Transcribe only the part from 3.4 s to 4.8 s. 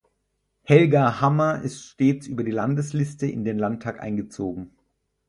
den Landtag eingezogen.